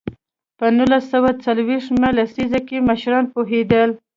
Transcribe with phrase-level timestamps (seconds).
[0.57, 3.89] په نولس سوه څلوېښت مه لسیزه کې مشران پوهېدل.